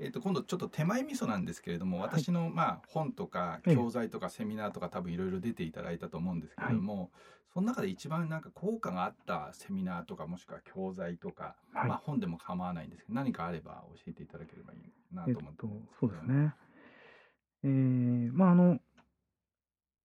[0.00, 2.08] えっと今度ちょっと手前味噌なんですけれども、はい。
[2.20, 3.74] 私のまあ本とかええ。
[3.74, 7.10] 教材とかセミナーとか多分いろいろ出ていただいたと思うんですけれども、
[7.52, 11.88] その中で一番なんか効果があったセミナーとかもしくは教材とか、はい。
[11.88, 15.68] まあ本でも構わないんですけど何かあれば教えていただければいいなと思ってと、
[16.00, 16.22] そうです。
[16.24, 16.54] ね。
[17.64, 18.78] えー、まあ、あの、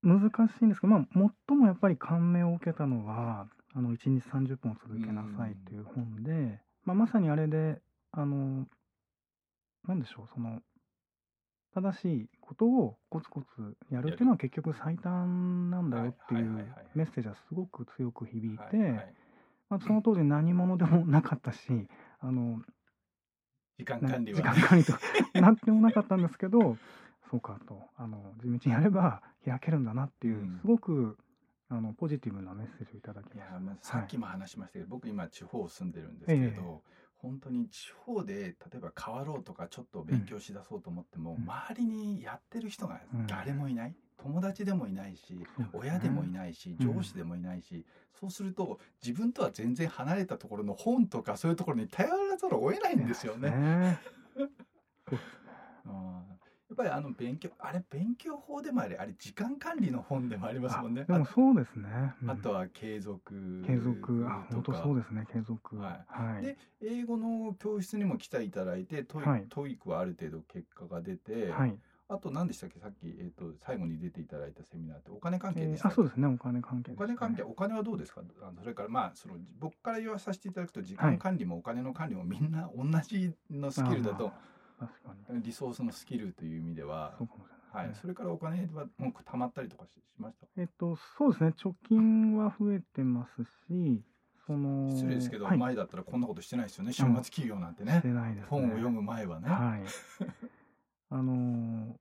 [0.02, 1.07] 難しいんですけど、まあ、
[1.48, 7.82] 最もやっぱり感銘を受けたのは、あの、1日30分を続けなさいという本で、まあ、まさにあれで、
[8.12, 8.68] あの、
[9.88, 10.62] なんでしょう、その、
[11.73, 16.70] 正しいことをコツコツやるっていうのは結局最短なんだよっていうはいはいはい。
[16.70, 18.91] はいメッセージはすごく強く響いて、はい。
[18.91, 19.14] はい
[19.70, 21.60] まあ、その当時何者でもなかったし、
[22.20, 22.62] あの、
[23.80, 24.94] 時間な管理は、時間管理と
[25.41, 26.77] なんてもなかったんですけど
[27.32, 30.60] そうかとあの地道にやれば開けるんだなっていう、うん。
[30.60, 31.18] すごく
[31.70, 33.60] あのポジティブなメッセージをいただきいやました。
[33.60, 36.84] まあさっきも話しましたけど、僕今地方住んでるんですけれど、
[37.23, 41.44] 本当に地方で例えば変わろうとかちょっと勉強しだそうと思っても、うん。
[41.44, 43.27] 周りにやってる人がうん。
[43.27, 46.96] 誰もいない、友達でもいないし親でもいないしうん。
[46.96, 47.85] 上司でもいないし、
[48.20, 53.51] そうすると自分とは全然離れたところの本とかそういうところに頼らざるを得ないんですよね。
[53.51, 53.99] ね
[56.74, 61.05] っぱりあの勉強あれ勉強法でもありあれ時間管理の本でもありますもんね。
[61.07, 62.13] あでもそうですね。
[62.21, 62.29] うん。
[62.29, 64.25] ああとは継続継続。
[64.28, 65.78] あ本当そうですね継続。
[65.78, 66.06] はい。
[66.07, 66.44] はい。
[66.44, 69.46] で英語の教室にも来ていただいてトイ,、はい。
[69.50, 71.78] トイックはある程度結果が出て、はい。
[72.09, 72.79] あと何でしたっけ？
[72.79, 76.97] さっき、えー、と最後に出ていただいたセミナーってお金関係えーでしたっけ、あそうですねお金関係ね。
[77.00, 78.22] 金関係お金はどうですか？
[78.41, 84.31] あのそれからまあその僕から言わさせていただくと時間管理もお金の管理もみんな同じのスキルだと、
[85.29, 90.45] リソースのスキルという意味ではそうかもしれないはい、それからお金はもう貯まったりとかししました？
[90.57, 91.53] えっとそうですね。
[91.57, 94.03] 貯金は増えてますし
[94.45, 95.57] その失礼ですけど、はい。
[95.57, 96.94] 前だったらこんなことしてないですよね。
[96.94, 98.47] 週末企業なんてしねてないですね。
[98.50, 99.81] 本を読む前はね、はい。
[101.09, 101.94] あのー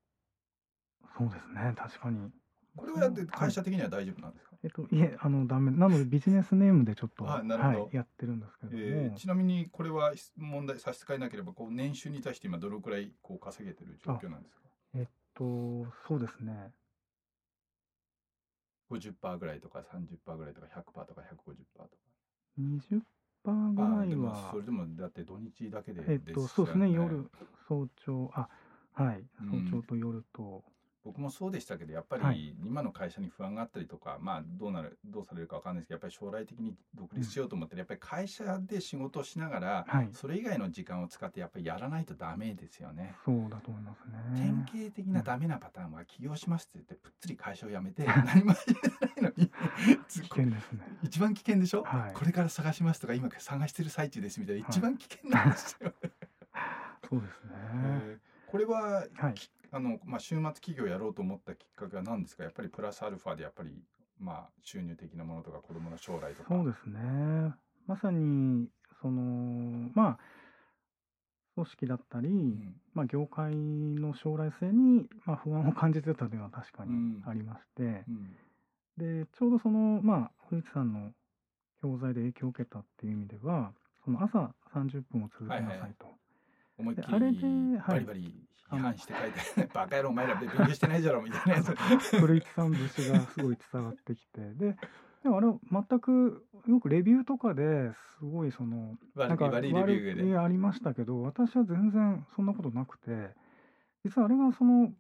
[1.17, 2.31] そうですね、確かに。
[2.77, 5.73] これはやってはい会社的には大丈夫なんですか、えっと、いえ、あの、ダメ。
[5.73, 7.83] なので、ビジネスネームでちょっと、あなるほど。
[7.85, 14.63] はい、やってるんですけれども、えーちなみにこれは問題差し支えなければこう年収に対して今どのくらいこう稼げてる状況なんですか？
[14.95, 16.73] えっと、そうですね。
[18.91, 21.89] 50%ぐらいとか30%ぐらいとか100%とか150%とか。
[22.61, 23.03] 20%
[23.75, 27.29] ぐらいはそ、れでもだって土日だけでえっと、そうですね、夜、
[27.69, 28.49] 早朝、あ、
[28.93, 29.71] はい、うん。
[29.71, 30.63] 早朝と夜と、
[31.05, 43.15] 僕もそうでしたけどやっぱはり今の会社に不安があったりとか、まあどうなるどうされるかわかんないですけどやっぱり将来的に独立しようと思ったらやっぱり会社で仕事をしながらはい、それ以外の時間を使ってやっぱりやらないとダメですよね。
[43.25, 44.03] そうだと思います
[44.35, 44.65] 典ね。
[44.73, 49.51] 型的なダメなパターンは起業しますって言ってぷっつり会社を辞めて何も始めてないのに
[50.09, 50.81] 危険ですね。
[51.03, 52.13] 一番危険でしょ、はい。
[52.15, 55.93] これから探しますとか今探してる最中ですみたいな一番危険なんですよ、
[57.09, 57.53] そうですね。
[57.55, 59.35] えーこれは、はい。
[59.35, 62.45] きあのまあ、週末企業やろうと思ったきっかけは何ですか？
[62.45, 63.71] やっぱりプラスアルファでやっぱり、
[64.21, 66.49] まあ、収入的なものとか子供の将来とか。
[66.51, 67.55] そうですね。
[67.87, 68.69] まさに、
[69.01, 70.19] その、まあ、
[71.55, 72.81] 組織だったり、うん。
[72.93, 77.23] まあ、業界の将来性に、まあ、不安を感じてたというのは確かにうん。
[77.27, 78.37] ありまして、うん。
[79.25, 81.13] で、ちょうどその、まあ、古市さんの
[81.81, 83.73] 教材で影響を受けたっていう意味では、
[84.05, 86.12] その朝30分を続けなさいと。
[86.79, 91.55] 思いっきりバリバリ批判して書いて「バカ野郎お前ら勉強してないじゃろ」みたいな。
[91.55, 91.63] や
[92.01, 94.77] つ古市さん節がすごい伝わってきて、で、
[95.23, 100.39] でもあれは全くよくレビューとかですごいその悪い悪いレビューで。
[100.39, 103.35] ありましたけど私は全然そんなことなくて。
[104.05, 104.93] 実はあれがその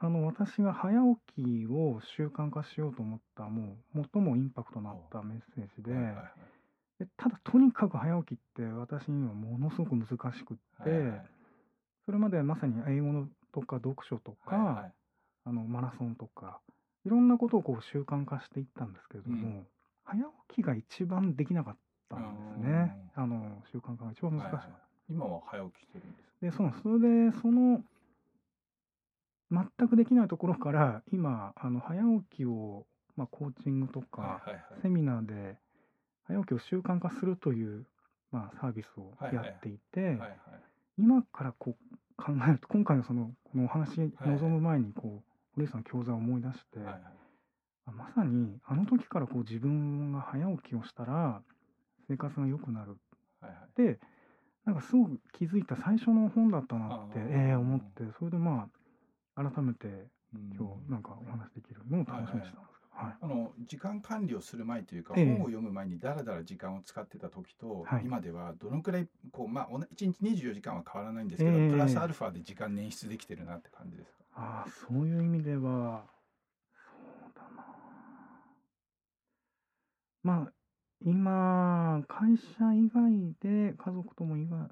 [0.00, 1.00] あの私が早
[1.34, 6.57] 起きを習慣化しようと思ったもう最もインパクトのあったメッセージではいはいはい
[6.98, 11.26] でただとにかく早起きって私にはものすごく難しくって、はいはい。
[12.06, 14.92] それまでまさに英語のとか読書とか、はいはい。
[15.44, 16.60] あのマラソンとか
[17.06, 19.66] いろんなことをこう習慣化していったんですけれども、うん。
[20.04, 21.76] 早起きが一番できなかっ
[22.08, 22.96] たんですね。
[23.14, 24.54] あの習慣化が一番難しい。
[24.54, 24.88] はいはい。
[25.10, 27.82] 今は早起きしてるんですで、そうなんですそれでその
[29.50, 32.84] 全くできないところから今あの早起きを、
[33.16, 34.42] まあ、コーチングとか、
[34.82, 35.56] セミナーで
[36.28, 37.86] 早起きを習慣化するという、
[38.30, 40.38] まあ、サービスをやっていて、はいはい。
[40.98, 47.02] 今からこう考えると今回のそのこのお話に臨む前にこう堀内さんの教材を思い出して、はいはい。
[47.86, 51.40] あまさにあの時からこう自分が早起きをしたら
[52.08, 52.96] 生活が良くなる。
[53.40, 53.60] はいはい。
[53.68, 53.98] って
[54.66, 58.68] なんかすごく気づいた最初の本だったなってええ思ってそれでま
[59.34, 59.86] あ改めて
[60.34, 60.52] うん。
[60.54, 62.67] 今日なんかお話できるのを楽しみにしてた
[63.04, 63.16] はい。
[63.20, 74.24] あの時間管理をする前というか、ええ本を読む前にだらだら時間を使ってた時と、はい今ではどのくらいこうまあおな1日24時間は変わらないんですけど、ええプラスアルファで時間捻出できてるなって感じですか？
[74.34, 76.06] ああ、そういう意味では、
[76.74, 77.64] そうだな。
[80.22, 80.52] まあ、
[81.00, 84.68] 今、会社以外で、家族とも以外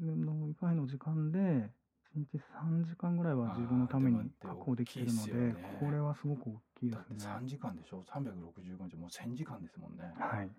[0.00, 1.70] の以外の時間で、1
[2.14, 7.32] 日3時間ぐらいは自分のために確保できてるので、ねこれはすごく大きいでだってすね。
[7.32, 10.12] 3時間でしょ ?365 日もう1000時間ですもんね。
[10.18, 10.50] はい。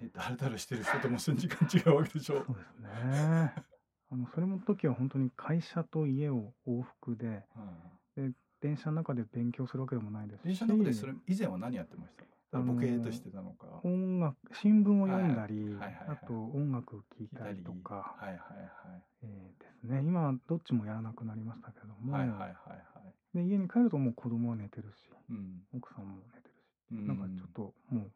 [0.00, 2.44] で、だらだらしてる人とも1000時間違うわけでしょ？
[2.44, 3.54] そうですね。
[4.10, 7.44] あの、それの時は本当に会社と家を往復で、
[8.16, 12.14] うん電車の中で勉強するわけでもないですし、電車の中でそれ以前は何やってまし
[12.50, 12.58] た？
[12.58, 13.80] あのーボケとしてたのか。
[13.84, 18.38] 音楽、新聞を読んだり、はいはいはいはいあと音楽を聴いたりとか、はいはい
[19.22, 22.28] えーですね、今はどっちもやらなくなりましたけども、はい。
[22.28, 22.76] はいはいはいは
[23.34, 23.36] い。
[23.36, 25.62] で家に帰るともう子供は寝てるし、うん。
[25.74, 28.10] 奥さんも寝てるし、うんなんかちょっともう、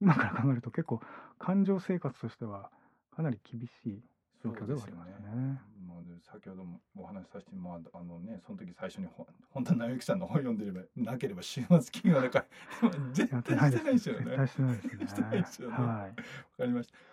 [0.00, 1.00] 今から考えると結構、
[1.38, 2.70] 感情生活としては
[3.14, 4.02] かなり厳しい
[4.42, 5.60] 状況ではありますね。
[5.86, 12.46] もう先ほどもお話しさせてもらったあのねその時最初にほ本田直之さんの本読んでればなければ週末金曜だか
[12.82, 14.24] ら絶対してないですよね。
[14.24, 15.06] 絶対してないですね。
[15.08, 15.86] してないですよねはい。
[15.86, 17.09] わかりました。